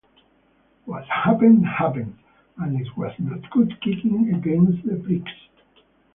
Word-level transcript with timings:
What 0.85 1.05
happened 1.05 1.63
happened, 1.63 2.17
and 2.57 2.75
it 2.81 2.97
was 2.97 3.13
no 3.19 3.39
good 3.51 3.79
kicking 3.81 4.33
against 4.33 4.83
the 4.83 4.95
pricks. 4.95 5.31